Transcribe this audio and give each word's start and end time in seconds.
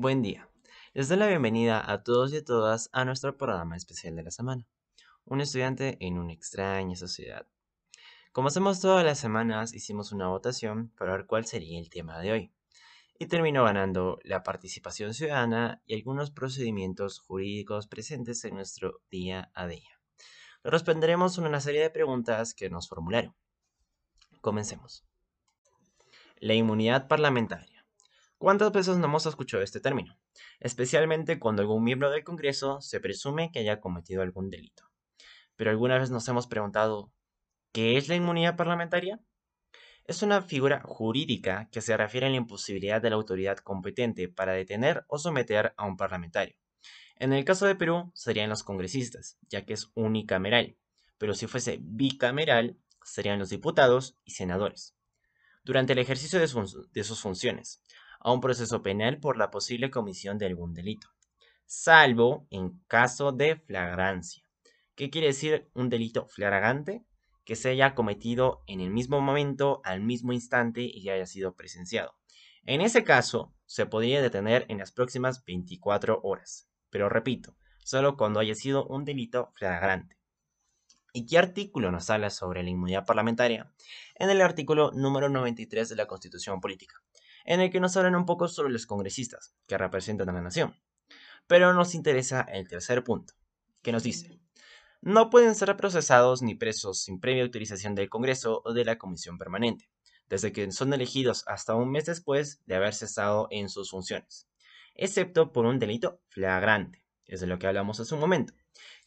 Buen 0.00 0.22
día. 0.22 0.48
Les 0.94 1.10
doy 1.10 1.18
la 1.18 1.26
bienvenida 1.26 1.92
a 1.92 2.02
todos 2.02 2.32
y 2.32 2.38
a 2.38 2.42
todas 2.42 2.88
a 2.94 3.04
nuestro 3.04 3.36
programa 3.36 3.76
especial 3.76 4.16
de 4.16 4.22
la 4.22 4.30
semana. 4.30 4.66
Un 5.26 5.42
estudiante 5.42 5.98
en 6.00 6.16
una 6.16 6.32
extraña 6.32 6.96
sociedad. 6.96 7.46
Como 8.32 8.48
hacemos 8.48 8.80
todas 8.80 9.04
las 9.04 9.18
semanas, 9.18 9.74
hicimos 9.74 10.10
una 10.12 10.28
votación 10.28 10.88
para 10.96 11.12
ver 11.12 11.26
cuál 11.26 11.44
sería 11.44 11.78
el 11.78 11.90
tema 11.90 12.18
de 12.18 12.32
hoy. 12.32 12.52
Y 13.18 13.26
terminó 13.26 13.62
ganando 13.64 14.18
la 14.24 14.42
participación 14.42 15.12
ciudadana 15.12 15.82
y 15.84 15.96
algunos 15.96 16.30
procedimientos 16.30 17.18
jurídicos 17.18 17.86
presentes 17.86 18.42
en 18.46 18.54
nuestro 18.54 19.02
día 19.10 19.50
a 19.52 19.66
día. 19.66 20.00
Responderemos 20.64 21.36
una 21.36 21.60
serie 21.60 21.82
de 21.82 21.90
preguntas 21.90 22.54
que 22.54 22.70
nos 22.70 22.88
formularon. 22.88 23.36
Comencemos. 24.40 25.04
La 26.38 26.54
inmunidad 26.54 27.06
parlamentaria. 27.06 27.79
¿Cuántas 28.40 28.72
veces 28.72 28.96
no 28.96 29.04
hemos 29.04 29.26
escuchado 29.26 29.62
este 29.62 29.80
término? 29.80 30.18
Especialmente 30.60 31.38
cuando 31.38 31.60
algún 31.60 31.84
miembro 31.84 32.10
del 32.10 32.24
Congreso 32.24 32.80
se 32.80 32.98
presume 32.98 33.52
que 33.52 33.58
haya 33.58 33.82
cometido 33.82 34.22
algún 34.22 34.48
delito. 34.48 34.84
Pero 35.56 35.68
alguna 35.68 35.98
vez 35.98 36.10
nos 36.10 36.26
hemos 36.26 36.46
preguntado, 36.46 37.12
¿qué 37.70 37.98
es 37.98 38.08
la 38.08 38.14
inmunidad 38.14 38.56
parlamentaria? 38.56 39.20
Es 40.04 40.22
una 40.22 40.40
figura 40.40 40.80
jurídica 40.82 41.68
que 41.70 41.82
se 41.82 41.94
refiere 41.98 42.28
a 42.28 42.30
la 42.30 42.36
imposibilidad 42.36 43.02
de 43.02 43.10
la 43.10 43.16
autoridad 43.16 43.58
competente 43.58 44.30
para 44.30 44.54
detener 44.54 45.04
o 45.08 45.18
someter 45.18 45.74
a 45.76 45.84
un 45.84 45.98
parlamentario. 45.98 46.56
En 47.16 47.34
el 47.34 47.44
caso 47.44 47.66
de 47.66 47.74
Perú 47.74 48.10
serían 48.14 48.48
los 48.48 48.62
congresistas, 48.62 49.36
ya 49.50 49.66
que 49.66 49.74
es 49.74 49.90
unicameral, 49.92 50.78
pero 51.18 51.34
si 51.34 51.46
fuese 51.46 51.76
bicameral 51.82 52.78
serían 53.04 53.38
los 53.38 53.50
diputados 53.50 54.16
y 54.24 54.30
senadores. 54.30 54.96
Durante 55.62 55.92
el 55.92 55.98
ejercicio 55.98 56.40
de 56.40 56.48
sus, 56.48 57.20
funciones, 57.20 57.82
a 58.20 58.32
un 58.32 58.40
proceso 58.40 58.82
penal 58.82 59.18
por 59.18 59.36
la 59.36 59.50
posible 59.50 59.90
comisión 59.90 60.38
de 60.38 60.46
algún 60.46 60.74
delito, 60.74 61.08
salvo 61.66 62.46
en 62.50 62.78
caso 62.86 63.32
de 63.32 63.56
flagrancia. 63.56 64.44
¿Qué 64.94 65.10
quiere 65.10 65.28
decir 65.28 65.70
un 65.74 65.88
delito 65.88 66.26
flagrante? 66.26 67.04
Que 67.44 67.56
se 67.56 67.70
haya 67.70 67.94
cometido 67.94 68.62
en 68.66 68.80
el 68.80 68.90
mismo 68.90 69.20
momento, 69.20 69.80
al 69.84 70.00
mismo 70.02 70.32
instante 70.32 70.82
y 70.82 71.08
haya 71.08 71.26
sido 71.26 71.56
presenciado. 71.56 72.14
En 72.66 72.82
ese 72.82 73.02
caso, 73.02 73.54
se 73.64 73.86
podría 73.86 74.20
detener 74.20 74.66
en 74.68 74.78
las 74.78 74.92
próximas 74.92 75.42
24 75.44 76.20
horas. 76.22 76.68
Pero 76.90 77.08
repito, 77.08 77.56
solo 77.82 78.16
cuando 78.16 78.40
haya 78.40 78.54
sido 78.54 78.86
un 78.86 79.04
delito 79.04 79.50
flagrante. 79.54 80.18
¿Y 81.12 81.26
qué 81.26 81.38
artículo 81.38 81.90
nos 81.90 82.10
habla 82.10 82.30
sobre 82.30 82.62
la 82.62 82.70
inmunidad 82.70 83.06
parlamentaria? 83.06 83.72
En 84.16 84.28
el 84.28 84.42
artículo 84.42 84.92
número 84.92 85.28
93 85.28 85.88
de 85.88 85.96
la 85.96 86.06
Constitución 86.06 86.60
Política 86.60 87.02
en 87.50 87.60
el 87.60 87.72
que 87.72 87.80
nos 87.80 87.96
hablan 87.96 88.14
un 88.14 88.26
poco 88.26 88.46
sobre 88.46 88.72
los 88.72 88.86
congresistas 88.86 89.56
que 89.66 89.76
representan 89.76 90.28
a 90.28 90.32
la 90.32 90.40
nación. 90.40 90.76
Pero 91.48 91.74
nos 91.74 91.96
interesa 91.96 92.42
el 92.42 92.68
tercer 92.68 93.02
punto, 93.02 93.34
que 93.82 93.90
nos 93.90 94.04
dice, 94.04 94.38
no 95.00 95.30
pueden 95.30 95.56
ser 95.56 95.76
procesados 95.76 96.42
ni 96.42 96.54
presos 96.54 97.02
sin 97.02 97.18
previa 97.18 97.42
autorización 97.42 97.96
del 97.96 98.08
Congreso 98.08 98.62
o 98.64 98.72
de 98.72 98.84
la 98.84 98.98
Comisión 98.98 99.36
Permanente, 99.36 99.90
desde 100.28 100.52
que 100.52 100.70
son 100.70 100.92
elegidos 100.92 101.42
hasta 101.48 101.74
un 101.74 101.90
mes 101.90 102.04
después 102.04 102.62
de 102.66 102.76
haber 102.76 102.94
cesado 102.94 103.48
en 103.50 103.68
sus 103.68 103.90
funciones, 103.90 104.46
excepto 104.94 105.50
por 105.50 105.66
un 105.66 105.80
delito 105.80 106.20
flagrante, 106.28 107.04
es 107.26 107.40
de 107.40 107.48
lo 107.48 107.58
que 107.58 107.66
hablamos 107.66 107.98
hace 107.98 108.14
un 108.14 108.20
momento, 108.20 108.54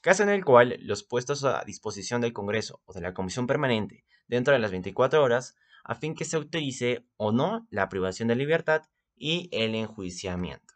caso 0.01 0.21
en 0.23 0.29
el 0.29 0.43
cual 0.43 0.75
los 0.81 1.05
puestos 1.05 1.45
a 1.45 1.63
disposición 1.63 2.19
del 2.19 2.33
Congreso 2.33 2.81
o 2.83 2.91
de 2.91 2.99
la 2.99 3.13
Comisión 3.13 3.47
Permanente 3.47 4.03
dentro 4.27 4.53
de 4.53 4.59
las 4.59 4.71
24 4.71 5.23
horas 5.23 5.55
a 5.83 5.95
fin 5.95 6.15
que 6.15 6.25
se 6.25 6.37
autorice 6.37 7.05
o 7.17 7.31
no 7.31 7.67
la 7.69 7.89
privación 7.89 8.27
de 8.27 8.35
libertad 8.35 8.83
y 9.15 9.49
el 9.51 9.75
enjuiciamiento. 9.75 10.73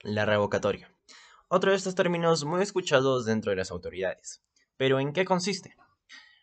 La 0.00 0.24
revocatoria. 0.24 0.90
Otro 1.48 1.70
de 1.70 1.76
estos 1.76 1.94
términos 1.94 2.44
muy 2.44 2.62
escuchados 2.62 3.24
dentro 3.24 3.50
de 3.50 3.56
las 3.56 3.70
autoridades. 3.70 4.42
Pero 4.76 4.98
¿en 5.00 5.12
qué 5.12 5.24
consiste? 5.24 5.76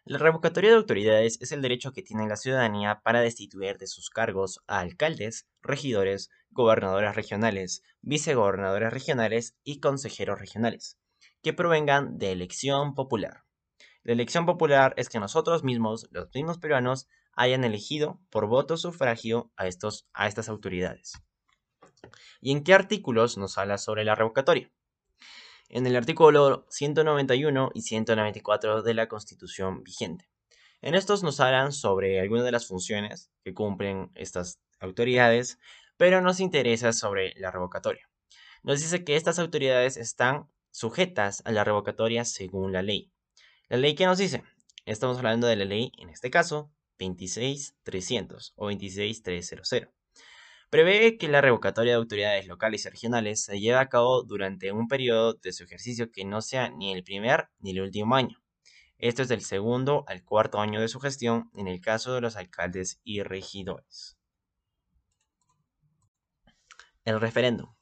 La 0.04 0.18
revocatoria 0.18 0.72
de 0.72 0.78
autoridades 0.78 1.38
es 1.42 1.52
el 1.52 1.62
derecho 1.62 1.92
que 1.92 2.02
tiene 2.02 2.28
la 2.28 2.36
ciudadanía 2.36 3.02
para 3.04 3.22
destituir 3.22 3.78
de 3.78 3.86
sus 3.86 4.10
cargos 4.10 4.60
a 4.66 4.80
alcaldes, 4.80 5.48
regidores, 5.62 6.32
gobernadores 6.50 7.16
regionales, 7.16 7.84
vicegobernadores 8.02 8.92
regionales 8.92 9.56
y 9.64 9.80
consejeros 9.80 10.40
regionales, 10.40 10.98
que 11.44 11.54
provengan 11.54 12.18
de 12.18 12.32
elección 12.32 12.96
popular. 12.96 13.44
La 14.04 14.14
elección 14.14 14.46
popular 14.46 14.94
es 14.98 15.10
que 15.10 15.20
nosotros 15.20 15.64
mismos, 15.64 16.08
los 16.12 16.34
mismos 16.34 16.58
peruanos, 16.58 17.08
hayan 17.34 17.64
elegido 17.64 18.20
por 18.30 18.48
voto 18.48 18.76
sufragio 18.78 19.52
a, 19.56 19.68
estos, 19.68 20.08
a 20.14 20.28
estas 20.28 20.50
autoridades. 20.50 21.14
¿Y 22.42 22.52
en 22.52 22.64
qué 22.64 22.74
artículos 22.74 23.38
nos 23.38 23.58
habla 23.58 23.78
sobre 23.78 24.04
la 24.04 24.16
revocatoria? 24.16 24.72
En 25.70 25.86
el 25.86 25.96
artículo 25.96 26.66
191 26.70 27.70
y 27.74 27.82
194 27.84 28.82
de 28.82 28.94
la 28.94 29.08
Constitución 29.08 29.84
vigente. 29.84 30.28
En 30.82 30.96
estos 30.96 31.22
nos 31.22 31.40
hablan 31.40 31.72
sobre 31.72 32.20
algunas 32.20 32.44
de 32.44 32.52
las 32.52 32.68
funciones 32.68 33.32
que 33.44 33.54
cumplen 33.54 34.12
estas 34.16 34.60
autoridades, 34.80 35.60
pero 35.96 36.22
nos 36.22 36.40
interesa 36.40 36.92
sobre 36.92 37.36
la 37.38 37.52
revocatoria. 37.52 38.10
Nos 38.64 38.82
dice 38.82 39.04
que 39.04 39.16
estas 39.16 39.38
autoridades 39.38 39.96
están 39.96 40.50
sujetas 40.72 41.44
a 41.46 41.52
la 41.52 41.64
revocatoria 41.64 42.26
según 42.26 42.72
la 42.72 42.82
ley. 42.82 43.12
La 43.72 43.78
ley 43.78 43.96
que 43.96 44.06
nos 44.06 44.18
dice, 44.18 44.44
estamos 44.84 45.16
hablando 45.16 45.48
de 45.48 45.56
la 45.56 45.64
ley, 45.64 45.94
en 45.98 46.10
este 46.10 46.30
caso, 46.30 46.74
26300 46.98 48.52
o 48.58 48.70
26300. 48.70 49.88
Prevé 50.70 51.18
que 51.18 51.30
la 51.30 51.40
revocatoria 51.40 51.94
de 51.94 51.98
autoridades 51.98 52.48
locales 52.48 52.86
y 52.86 52.90
regionales 52.90 53.46
se 53.46 53.62
lleve 53.62 53.78
a 53.78 53.88
cabo 53.88 54.24
durante 54.24 54.74
un 54.74 54.90
periodo 54.90 55.36
de 55.36 55.54
su 55.54 55.64
ejercicio 55.64 56.12
que 56.12 56.26
no 56.26 56.42
sea 56.42 56.70
ni 56.70 56.92
el 56.92 57.06
primer 57.06 57.48
ni 57.60 57.72
el 57.72 57.80
último 57.80 58.14
año. 58.14 58.44
Esto 58.98 59.22
es 59.22 59.30
del 59.30 59.40
segundo 59.40 60.04
al 60.06 60.26
cuarto 60.26 60.60
año 60.60 60.82
de 60.82 60.90
su 60.90 61.00
gestión 61.00 61.50
en 61.54 61.70
el 61.70 61.80
caso 61.80 62.14
de 62.14 62.20
los 62.20 62.36
alcaldes 62.36 63.00
y 63.06 63.24
regidores. 63.24 64.18
El 67.06 67.22
referéndum. 67.22 67.74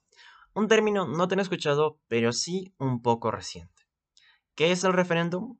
Un 0.54 0.68
término 0.68 1.08
no 1.08 1.28
tan 1.28 1.40
escuchado, 1.40 2.00
pero 2.08 2.32
sí 2.32 2.76
un 2.78 3.02
poco 3.02 3.32
reciente. 3.32 3.88
¿Qué 4.54 4.72
es 4.72 4.84
el 4.84 4.94
referéndum? 4.94 5.58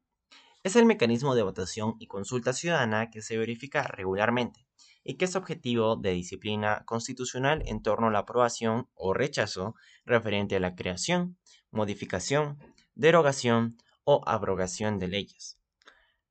Es 0.62 0.76
el 0.76 0.86
mecanismo 0.86 1.36
de 1.36 1.44
votación 1.44 1.96
y 2.00 2.08
consulta 2.08 2.52
ciudadana 2.52 3.10
que 3.10 3.22
se 3.22 3.38
verifica 3.38 3.84
regularmente 3.84 4.68
y 5.06 5.16
que 5.16 5.24
es 5.24 5.38
objetivo 5.38 5.96
de 5.96 6.12
disciplina 6.12 6.84
constitucional 6.86 7.64
en 7.66 7.82
torno 7.82 8.08
a 8.08 8.12
la 8.12 8.20
aprobación 8.20 8.90
o 8.94 9.14
rechazo 9.14 9.76
referente 10.06 10.58
a 10.58 10.60
la 10.60 10.76
creación, 10.76 11.38
modificación, 11.72 12.60
derogación 12.94 13.78
o 14.04 14.22
abrogación 14.26 15.00
de 15.00 15.08
leyes. 15.08 15.58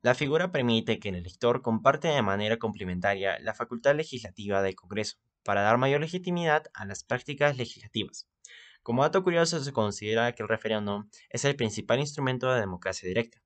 La 0.03 0.15
figura 0.15 0.53
permite 0.53 0.99
que 1.00 1.09
el 1.09 1.15
elector 1.15 1.62
comparte 1.62 2.09
de 2.09 2.21
manera 2.21 2.59
complementaria 2.59 3.39
la 3.39 3.55
facultad 3.55 3.95
legislativa 3.95 4.60
del 4.60 4.77
Congreso 4.77 5.16
para 5.43 5.62
dar 5.62 5.78
mayor 5.78 6.03
legitimidad 6.03 6.65
a 6.75 6.84
las 6.84 7.03
prácticas 7.03 7.56
legislativas. 7.56 8.28
Como 8.83 9.03
dato 9.03 9.25
curioso, 9.25 9.59
se 9.65 9.72
considera 9.72 10.34
que 10.34 10.43
el 10.43 10.50
referéndum 10.50 11.09
es 11.31 11.47
el 11.47 11.56
principal 11.56 11.99
instrumento 11.99 12.53
de 12.53 12.60
democracia 12.60 13.09
directa, 13.09 13.41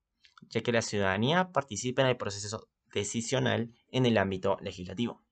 ya 0.49 0.63
que 0.63 0.73
la 0.73 0.83
ciudadanía 0.83 1.53
participa 1.53 2.03
en 2.03 2.09
el 2.09 2.17
proceso 2.17 2.69
decisional 2.93 3.73
en 3.89 4.07
el 4.07 4.19
ámbito 4.19 4.57
legislativo. 4.61 5.25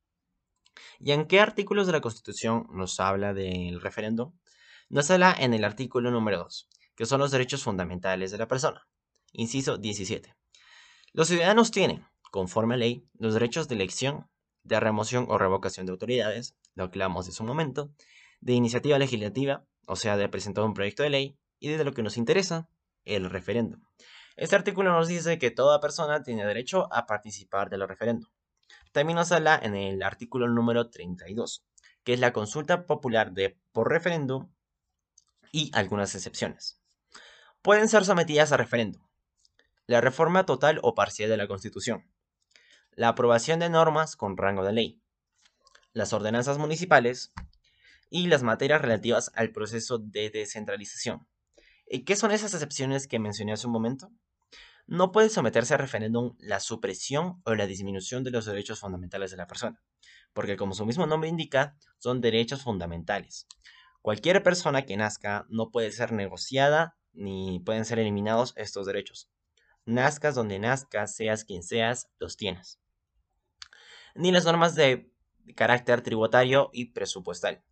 ¿Y 0.98 1.12
en 1.12 1.26
qué 1.26 1.40
artículos 1.40 1.86
de 1.86 1.92
la 1.92 2.00
Constitución 2.00 2.66
nos 2.72 3.00
habla 3.00 3.34
del 3.34 3.80
referendo? 3.80 4.34
Nos 4.88 5.10
habla 5.10 5.34
en 5.38 5.54
el 5.54 5.64
artículo 5.64 6.10
número 6.10 6.38
2, 6.38 6.68
que 6.94 7.06
son 7.06 7.20
los 7.20 7.30
derechos 7.30 7.62
fundamentales 7.62 8.30
de 8.30 8.38
la 8.38 8.48
persona. 8.48 8.86
Inciso 9.32 9.78
17. 9.78 10.34
Los 11.12 11.28
ciudadanos 11.28 11.70
tienen, 11.70 12.06
conforme 12.30 12.74
a 12.74 12.78
ley, 12.78 13.04
los 13.18 13.34
derechos 13.34 13.68
de 13.68 13.74
elección, 13.74 14.28
de 14.62 14.80
remoción 14.80 15.26
o 15.28 15.38
revocación 15.38 15.86
de 15.86 15.92
autoridades, 15.92 16.56
lo 16.74 16.84
hablamos 16.84 17.26
de 17.26 17.32
su 17.32 17.44
momento, 17.44 17.92
de 18.40 18.54
iniciativa 18.54 18.98
legislativa, 18.98 19.66
o 19.86 19.96
sea, 19.96 20.16
de 20.16 20.28
presentar 20.28 20.64
un 20.64 20.74
proyecto 20.74 21.02
de 21.02 21.10
ley, 21.10 21.38
y 21.58 21.68
de 21.68 21.84
lo 21.84 21.92
que 21.92 22.02
nos 22.02 22.16
interesa, 22.16 22.68
el 23.04 23.28
referéndum. 23.28 23.82
Este 24.36 24.56
artículo 24.56 24.92
nos 24.92 25.08
dice 25.08 25.38
que 25.38 25.50
toda 25.50 25.80
persona 25.80 26.22
tiene 26.22 26.46
derecho 26.46 26.92
a 26.92 27.06
participar 27.06 27.70
de 27.70 27.78
los 27.78 27.88
referéndum. 27.88 28.30
También 28.92 29.16
nos 29.16 29.32
habla 29.32 29.58
en 29.62 29.74
el 29.74 30.02
artículo 30.02 30.48
número 30.48 30.90
32, 30.90 31.64
que 32.04 32.14
es 32.14 32.20
la 32.20 32.32
consulta 32.32 32.86
popular 32.86 33.32
de 33.32 33.58
por 33.72 33.90
referéndum 33.90 34.50
y 35.52 35.70
algunas 35.74 36.14
excepciones. 36.14 36.80
Pueden 37.62 37.88
ser 37.88 38.04
sometidas 38.04 38.52
a 38.52 38.56
referéndum. 38.56 39.02
La 39.86 40.00
reforma 40.00 40.46
total 40.46 40.78
o 40.82 40.94
parcial 40.94 41.28
de 41.28 41.36
la 41.36 41.48
Constitución. 41.48 42.10
La 42.92 43.08
aprobación 43.08 43.60
de 43.60 43.68
normas 43.68 44.16
con 44.16 44.36
rango 44.36 44.64
de 44.64 44.72
ley. 44.72 45.02
Las 45.92 46.12
ordenanzas 46.12 46.58
municipales 46.58 47.32
y 48.08 48.26
las 48.28 48.42
materias 48.42 48.80
relativas 48.80 49.30
al 49.34 49.50
proceso 49.52 49.98
de 49.98 50.30
descentralización. 50.30 51.26
¿Y 51.90 52.04
qué 52.04 52.16
son 52.16 52.30
esas 52.30 52.54
excepciones 52.54 53.06
que 53.06 53.18
mencioné 53.18 53.52
hace 53.52 53.66
un 53.66 53.74
momento? 53.74 54.10
no 54.90 55.12
puede 55.12 55.28
someterse 55.28 55.74
a 55.74 55.76
referéndum 55.76 56.34
la 56.40 56.58
supresión 56.58 57.40
o 57.44 57.54
la 57.54 57.68
disminución 57.68 58.24
de 58.24 58.32
los 58.32 58.44
derechos 58.44 58.80
fundamentales 58.80 59.30
de 59.30 59.36
la 59.36 59.46
persona. 59.46 59.80
porque 60.32 60.56
como 60.56 60.74
su 60.74 60.86
mismo 60.86 61.06
nombre 61.06 61.28
indica, 61.28 61.76
son 61.98 62.20
derechos 62.20 62.62
fundamentales. 62.62 63.46
Cualquier 64.00 64.42
persona 64.44 64.82
que 64.82 64.96
nazca 64.96 65.44
no 65.48 65.70
puede 65.70 65.90
ser 65.92 66.12
negociada 66.12 66.96
ni 67.12 67.60
pueden 67.60 67.84
ser 67.84 67.98
eliminados 67.98 68.52
estos 68.56 68.86
derechos. 68.86 69.28
Nazcas 69.86 70.36
donde 70.36 70.58
nazcas, 70.60 71.16
seas 71.16 71.44
quien 71.44 71.64
seas, 71.64 72.08
los 72.18 72.36
tienes. 72.36 72.80
Ni 74.14 74.30
las 74.30 74.44
normas 74.44 74.76
de 74.76 75.12
carácter 75.56 76.00
tributario 76.02 76.70
y 76.72 76.92
presupuestal, 76.92 77.64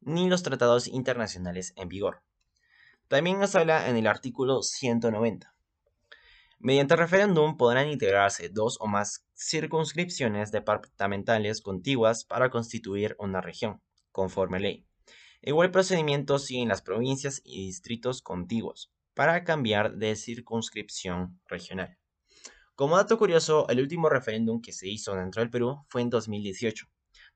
ni 0.00 0.28
los 0.28 0.44
tratados 0.44 0.86
internacionales 0.86 1.72
en 1.76 1.88
vigor. 1.88 2.22
También 3.08 3.38
nos 3.38 3.54
habla 3.54 3.88
en 3.88 3.96
el 3.96 4.06
artículo 4.06 4.62
190. 4.62 5.54
Mediante 6.58 6.96
referéndum 6.96 7.58
podrán 7.58 7.88
integrarse 7.88 8.48
dos 8.48 8.78
o 8.80 8.86
más 8.86 9.26
circunscripciones 9.34 10.50
departamentales 10.50 11.60
contiguas 11.60 12.24
para 12.24 12.48
constituir 12.48 13.16
una 13.18 13.42
región, 13.42 13.82
conforme 14.12 14.60
ley. 14.60 14.86
Igual 15.42 15.70
procedimiento 15.70 16.38
siguen 16.38 16.68
las 16.68 16.80
provincias 16.80 17.42
y 17.44 17.66
distritos 17.66 18.22
contiguos 18.22 18.90
para 19.12 19.44
cambiar 19.44 19.96
de 19.96 20.16
circunscripción 20.16 21.38
regional. 21.46 21.98
Como 22.74 22.96
dato 22.96 23.18
curioso, 23.18 23.68
el 23.68 23.80
último 23.80 24.08
referéndum 24.08 24.62
que 24.62 24.72
se 24.72 24.88
hizo 24.88 25.14
dentro 25.14 25.42
del 25.42 25.50
Perú 25.50 25.84
fue 25.88 26.00
en 26.00 26.08
2018, 26.08 26.86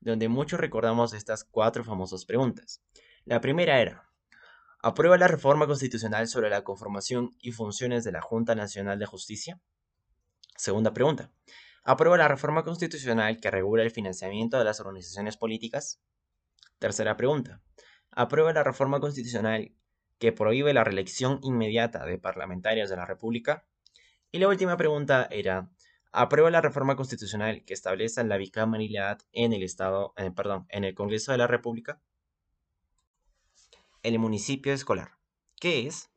donde 0.01 0.29
muchos 0.29 0.59
recordamos 0.59 1.13
estas 1.13 1.45
cuatro 1.45 1.85
famosas 1.85 2.25
preguntas. 2.25 2.83
La 3.27 3.43
primera 3.43 3.81
era, 3.81 4.08
¿aprueba 4.81 5.19
la 5.19 5.29
reforma 5.29 5.67
constitucional 5.67 6.29
sobre 6.29 6.51
la 6.51 6.63
conformación 6.63 7.37
y 7.41 7.53
funciones 7.53 8.05
de 8.05 8.13
la 8.13 8.21
Junta 8.21 8.55
Nacional 8.55 8.99
de 8.99 9.07
Justicia? 9.07 9.61
Segunda 10.57 10.93
pregunta, 10.93 11.31
¿aprueba 11.85 12.17
la 12.17 12.29
reforma 12.29 12.65
constitucional 12.65 13.41
que 13.41 13.51
regula 13.51 13.83
el 13.83 13.91
financiamiento 13.91 14.59
de 14.59 14.65
las 14.65 14.81
organizaciones 14.81 15.37
políticas? 15.37 16.01
Tercera 16.79 17.17
pregunta, 17.17 17.61
aprueba 18.11 18.53
la 18.53 18.65
reforma 18.65 19.01
constitucional 19.01 19.73
que 20.19 20.33
prohíbe 20.33 20.75
la 20.75 20.85
reelección 20.85 21.41
inmediata 21.43 22.05
de 22.05 22.19
parlamentarios 22.19 22.91
de 22.91 22.97
la 22.97 23.07
República. 23.07 23.67
Y 24.31 24.39
la 24.39 24.49
última 24.49 24.77
pregunta 24.77 25.29
era, 25.31 25.71
¿aprueba 26.13 26.51
la 26.51 26.61
reforma 26.61 26.97
constitucional 26.97 27.65
que 27.65 27.75
establece 27.75 28.23
la 28.25 28.37
bicameralidad 28.37 29.21
en 29.33 29.53
el 29.53 29.63
Estado, 29.63 30.15
perdón, 30.37 30.67
en 30.71 30.85
el 30.85 30.95
Congreso 30.95 31.33
de 31.33 31.39
la 31.39 31.47
República? 31.47 32.01
El 34.05 34.21
municipio 34.21 34.73
escolar. 34.73 35.19
¿Qué 35.61 35.89
es? 35.89 36.13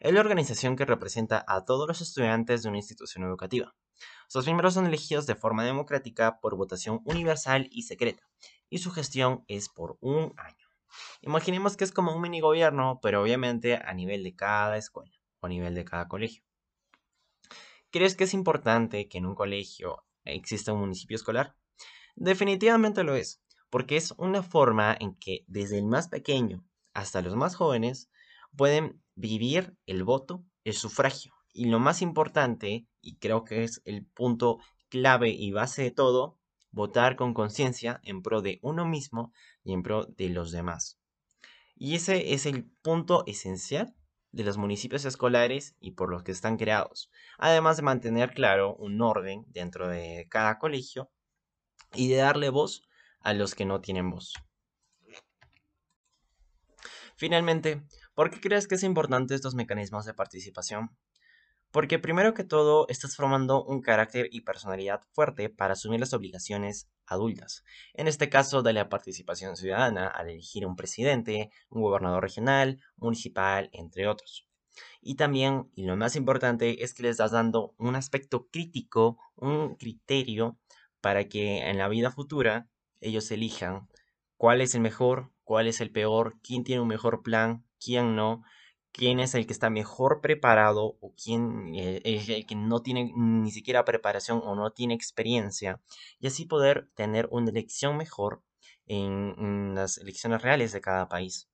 Es 0.00 0.12
la 0.12 0.18
organización 0.18 0.74
que 0.74 0.84
representa 0.84 1.44
a 1.46 1.64
todos 1.64 1.86
los 1.86 2.00
estudiantes 2.00 2.64
de 2.64 2.68
una 2.68 2.78
institución 2.78 3.24
educativa. 3.24 3.76
Sus 4.26 4.46
miembros 4.46 4.74
son 4.74 4.86
elegidos 4.86 5.26
de 5.26 5.36
forma 5.36 5.64
democrática 5.64 6.40
por 6.40 6.56
votación 6.56 7.00
universal 7.04 7.68
y 7.70 7.82
secreta, 7.82 8.28
y 8.68 8.78
su 8.78 8.90
gestión 8.90 9.44
es 9.46 9.68
por 9.68 9.96
un 10.00 10.34
año. 10.38 10.66
Imaginemos 11.20 11.76
que 11.76 11.84
es 11.84 11.92
como 11.92 12.12
un 12.12 12.20
mini 12.20 12.40
gobierno, 12.40 12.98
pero 13.00 13.22
obviamente 13.22 13.76
a 13.76 13.94
nivel 13.94 14.24
de 14.24 14.34
cada 14.34 14.76
escuela 14.76 15.12
o 15.38 15.46
a 15.46 15.50
nivel 15.50 15.76
de 15.76 15.84
cada 15.84 16.08
colegio. 16.08 16.42
¿Crees 17.92 18.16
que 18.16 18.24
es 18.24 18.34
importante 18.34 19.08
que 19.08 19.18
en 19.18 19.26
un 19.26 19.36
colegio 19.36 20.04
exista 20.24 20.72
un 20.72 20.80
municipio 20.80 21.14
escolar? 21.14 21.54
Definitivamente 22.16 23.04
lo 23.04 23.14
es, 23.14 23.40
porque 23.70 23.96
es 23.96 24.14
una 24.16 24.42
forma 24.42 24.96
en 24.98 25.14
que 25.14 25.44
desde 25.46 25.78
el 25.78 25.86
más 25.86 26.08
pequeño 26.08 26.64
hasta 26.94 27.22
los 27.22 27.36
más 27.36 27.54
jóvenes 27.56 28.10
pueden 28.56 29.02
vivir 29.14 29.76
el 29.86 30.04
voto, 30.04 30.44
el 30.64 30.74
sufragio. 30.74 31.32
Y 31.52 31.66
lo 31.66 31.78
más 31.78 32.02
importante, 32.02 32.86
y 33.00 33.16
creo 33.16 33.44
que 33.44 33.64
es 33.64 33.82
el 33.84 34.06
punto 34.06 34.58
clave 34.88 35.30
y 35.30 35.52
base 35.52 35.82
de 35.82 35.90
todo, 35.90 36.38
votar 36.70 37.16
con 37.16 37.34
conciencia 37.34 38.00
en 38.04 38.22
pro 38.22 38.42
de 38.42 38.58
uno 38.62 38.84
mismo 38.86 39.32
y 39.64 39.72
en 39.72 39.82
pro 39.82 40.06
de 40.06 40.28
los 40.28 40.52
demás. 40.52 40.98
Y 41.74 41.94
ese 41.94 42.34
es 42.34 42.46
el 42.46 42.70
punto 42.82 43.24
esencial 43.26 43.94
de 44.32 44.44
los 44.44 44.58
municipios 44.58 45.04
escolares 45.04 45.74
y 45.80 45.92
por 45.92 46.10
los 46.10 46.22
que 46.22 46.32
están 46.32 46.56
creados, 46.56 47.10
además 47.38 47.76
de 47.76 47.82
mantener 47.82 48.32
claro 48.32 48.76
un 48.76 49.00
orden 49.00 49.44
dentro 49.48 49.88
de 49.88 50.26
cada 50.30 50.58
colegio 50.58 51.10
y 51.94 52.08
de 52.08 52.16
darle 52.16 52.50
voz 52.50 52.82
a 53.20 53.34
los 53.34 53.54
que 53.54 53.64
no 53.64 53.80
tienen 53.80 54.10
voz. 54.10 54.34
Finalmente, 57.20 57.82
¿por 58.14 58.30
qué 58.30 58.40
crees 58.40 58.66
que 58.66 58.76
es 58.76 58.82
importante 58.82 59.34
estos 59.34 59.54
mecanismos 59.54 60.06
de 60.06 60.14
participación? 60.14 60.96
Porque 61.70 61.98
primero 61.98 62.32
que 62.32 62.44
todo 62.44 62.86
estás 62.88 63.14
formando 63.14 63.62
un 63.62 63.82
carácter 63.82 64.30
y 64.32 64.40
personalidad 64.40 65.02
fuerte 65.12 65.50
para 65.50 65.74
asumir 65.74 66.00
las 66.00 66.14
obligaciones 66.14 66.88
adultas. 67.04 67.62
En 67.92 68.08
este 68.08 68.30
caso 68.30 68.62
de 68.62 68.72
la 68.72 68.88
participación 68.88 69.56
ciudadana 69.56 70.06
al 70.06 70.30
elegir 70.30 70.64
un 70.64 70.76
presidente, 70.76 71.50
un 71.68 71.82
gobernador 71.82 72.22
regional, 72.22 72.80
municipal, 72.96 73.68
entre 73.74 74.08
otros. 74.08 74.48
Y 75.02 75.16
también, 75.16 75.70
y 75.74 75.84
lo 75.84 75.98
más 75.98 76.16
importante, 76.16 76.82
es 76.82 76.94
que 76.94 77.02
les 77.02 77.10
estás 77.10 77.32
dando 77.32 77.74
un 77.76 77.96
aspecto 77.96 78.48
crítico, 78.50 79.18
un 79.36 79.74
criterio 79.74 80.58
para 81.02 81.28
que 81.28 81.68
en 81.68 81.76
la 81.76 81.88
vida 81.88 82.10
futura 82.10 82.70
ellos 82.98 83.30
elijan 83.30 83.90
cuál 84.38 84.62
es 84.62 84.74
el 84.74 84.80
mejor, 84.80 85.30
cuál 85.50 85.66
es 85.66 85.80
el 85.80 85.90
peor, 85.90 86.36
quién 86.44 86.62
tiene 86.62 86.80
un 86.80 86.86
mejor 86.86 87.24
plan, 87.24 87.66
quién 87.84 88.14
no, 88.14 88.44
quién 88.92 89.18
es 89.18 89.34
el 89.34 89.48
que 89.48 89.52
está 89.52 89.68
mejor 89.68 90.20
preparado 90.20 90.96
o 91.00 91.12
quién 91.20 91.74
eh, 91.74 92.00
es 92.04 92.28
el 92.28 92.46
que 92.46 92.54
no 92.54 92.82
tiene 92.82 93.12
ni 93.16 93.50
siquiera 93.50 93.84
preparación 93.84 94.40
o 94.44 94.54
no 94.54 94.70
tiene 94.70 94.94
experiencia 94.94 95.80
y 96.20 96.28
así 96.28 96.44
poder 96.44 96.88
tener 96.94 97.26
una 97.32 97.50
elección 97.50 97.96
mejor 97.96 98.44
en, 98.86 99.74
las 99.74 99.98
elecciones 99.98 100.40
reales 100.40 100.70
de 100.70 100.80
cada 100.80 101.08
país. 101.08 101.48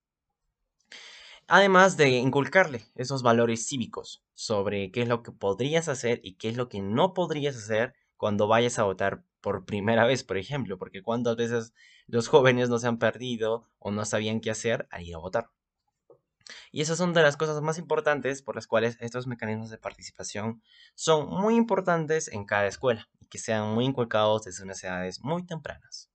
Además 1.46 1.96
de 1.96 2.10
inculcarle 2.10 2.84
esos 2.96 3.22
valores 3.22 3.66
cívicos 3.66 4.22
sobre 4.34 4.90
qué 4.90 5.00
es 5.00 5.08
lo 5.08 5.22
que 5.22 5.32
podrías 5.32 5.88
hacer 5.88 6.20
y 6.22 6.34
qué 6.34 6.50
es 6.50 6.58
lo 6.58 6.68
que 6.68 6.82
no 6.82 7.14
podrías 7.14 7.56
hacer 7.56 7.94
cuando 8.16 8.48
vayas 8.48 8.78
a 8.78 8.84
votar 8.84 9.24
por 9.40 9.64
primera 9.64 10.06
vez, 10.06 10.24
por 10.24 10.38
ejemplo, 10.38 10.78
porque 10.78 11.02
cuántas 11.02 11.36
veces 11.36 11.72
los 12.06 12.28
jóvenes 12.28 12.68
no 12.68 12.78
se 12.78 12.88
han 12.88 12.98
perdido 12.98 13.68
o 13.78 13.90
no 13.90 14.04
sabían 14.04 14.40
qué 14.40 14.50
hacer 14.50 14.88
al 14.90 15.02
ir 15.04 15.14
a 15.14 15.18
votar. 15.18 15.50
Y 16.70 16.80
esas 16.80 16.98
son 16.98 17.12
de 17.12 17.22
las 17.22 17.36
cosas 17.36 17.60
más 17.62 17.78
importantes 17.78 18.42
por 18.42 18.54
las 18.54 18.66
cuales 18.66 18.96
estos 19.00 19.26
mecanismos 19.26 19.70
de 19.70 19.78
participación 19.78 20.62
son 20.94 21.28
muy 21.28 21.56
importantes 21.56 22.28
en 22.28 22.44
cada 22.44 22.66
escuela 22.66 23.08
y 23.20 23.26
que 23.26 23.38
sean 23.38 23.74
muy 23.74 23.84
inculcados 23.84 24.44
desde 24.44 24.64
unas 24.64 24.82
edades 24.84 25.20
muy 25.22 25.44
tempranas. 25.44 26.10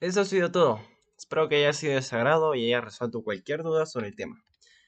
Eso 0.00 0.22
ha 0.22 0.24
sido 0.24 0.50
todo. 0.50 0.80
Espero 1.16 1.48
que 1.48 1.56
haya 1.56 1.72
sido 1.72 1.94
de 1.94 2.02
sagrado 2.02 2.54
y 2.54 2.66
haya 2.66 2.80
resuelto 2.80 3.22
cualquier 3.22 3.62
duda 3.62 3.86
sobre 3.86 4.08
el 4.08 4.16
tema. 4.16 4.42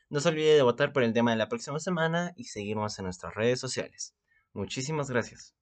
No 0.09 0.21
se 0.21 0.31
olvide 0.31 0.55
de 0.55 0.63
votar 0.63 0.93
por 0.93 1.03
el 1.03 1.13
tema 1.13 1.31
de 1.31 1.37
la 1.37 1.49
próxima 1.49 1.79
semana 1.79 2.33
y 2.37 2.45
seguirnos 2.45 2.99
en 2.99 3.05
nuestras 3.05 3.35
redes 3.35 3.61
sociales. 3.61 4.15
Muchísimas 4.53 5.11
gracias. 5.11 5.55